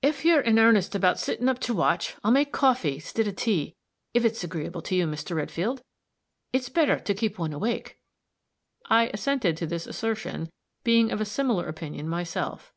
"If 0.00 0.24
you're 0.24 0.38
in 0.42 0.60
earnest 0.60 0.94
about 0.94 1.18
sittin' 1.18 1.48
up 1.48 1.58
to 1.62 1.74
watch, 1.74 2.14
I'll 2.22 2.30
make 2.30 2.52
coffee, 2.52 3.00
instid 3.00 3.26
of 3.26 3.34
tea, 3.34 3.74
if 4.14 4.24
it's 4.24 4.44
agreeable 4.44 4.80
to 4.82 4.94
you, 4.94 5.08
Mr. 5.08 5.34
Redfield. 5.34 5.82
It's 6.52 6.68
better 6.68 7.00
to 7.00 7.14
keep 7.14 7.36
one 7.36 7.52
awake." 7.52 7.98
I 8.88 9.08
assented 9.12 9.56
to 9.56 9.66
this 9.66 9.88
assertion, 9.88 10.52
being 10.84 11.10
of 11.10 11.20
a 11.20 11.24
similar 11.24 11.66
opinion 11.66 12.08
myself. 12.08 12.72